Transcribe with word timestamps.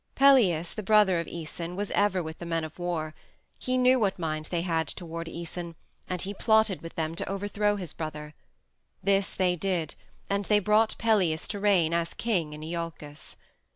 Pelias, 0.15 0.73
the 0.73 0.81
brother 0.81 1.19
of 1.19 1.27
Æson, 1.27 1.75
was 1.75 1.91
ever 1.91 2.23
with 2.23 2.39
the 2.39 2.45
men 2.47 2.63
of 2.63 2.79
war; 2.79 3.13
he 3.59 3.77
knew 3.77 3.99
what 3.99 4.17
mind 4.17 4.45
they 4.45 4.63
had 4.63 4.87
toward 4.87 5.27
Æson 5.27 5.75
and 6.09 6.23
he 6.23 6.33
plotted 6.33 6.81
with 6.81 6.95
them 6.95 7.13
to 7.13 7.29
overthrow 7.29 7.75
his 7.75 7.93
brother. 7.93 8.33
This 9.03 9.35
they 9.35 9.55
did, 9.55 9.93
and 10.27 10.45
they 10.45 10.57
brought 10.57 10.95
Pelias 10.97 11.47
to 11.49 11.59
reign 11.59 11.93
as 11.93 12.15
king 12.15 12.53
in 12.53 12.61
Iolcus. 12.63 13.35